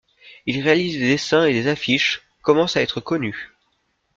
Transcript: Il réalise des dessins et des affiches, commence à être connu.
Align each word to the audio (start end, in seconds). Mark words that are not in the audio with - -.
Il 0.47 0.59
réalise 0.61 0.97
des 0.97 1.09
dessins 1.09 1.45
et 1.45 1.53
des 1.53 1.67
affiches, 1.67 2.23
commence 2.41 2.75
à 2.75 2.81
être 2.81 3.01
connu. 3.01 3.49